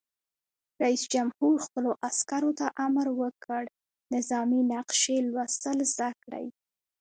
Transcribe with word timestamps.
رئیس 0.83 1.03
جمهور 1.13 1.55
خپلو 1.65 1.89
عسکرو 2.07 2.51
ته 2.59 2.65
امر 2.85 3.07
وکړ؛ 3.21 3.63
نظامي 4.13 4.61
نقشې 4.73 5.17
لوستل 5.31 5.77
زده 5.91 6.09
کړئ! 6.23 6.45